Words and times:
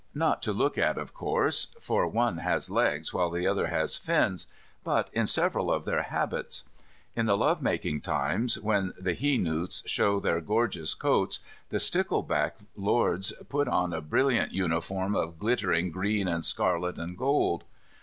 Not 0.15 0.41
to 0.41 0.51
look 0.51 0.79
at, 0.79 0.97
of 0.97 1.13
course, 1.13 1.67
for 1.79 2.07
one 2.07 2.37
has 2.37 2.71
legs 2.71 3.13
while 3.13 3.29
the 3.29 3.45
other 3.45 3.67
has 3.67 3.97
fins; 3.97 4.47
but 4.83 5.11
in 5.13 5.27
several 5.27 5.71
of 5.71 5.85
their 5.85 6.01
habits. 6.01 6.63
In 7.15 7.27
the 7.27 7.37
love 7.37 7.61
making 7.61 8.01
times, 8.01 8.59
when 8.59 8.93
the 8.99 9.13
he 9.13 9.37
newts 9.37 9.83
show 9.85 10.19
their 10.19 10.41
gorgeous 10.41 10.95
coats, 10.95 11.39
the 11.69 11.77
stickleback 11.79 12.55
lords 12.75 13.31
put 13.47 13.67
on 13.67 13.93
a 13.93 14.01
brilliant 14.01 14.51
uniform 14.53 15.15
of 15.15 15.37
glittering 15.37 15.91
green 15.91 16.27
and 16.27 16.43
scarlet 16.43 16.97
and 16.97 17.15
gold. 17.15 17.63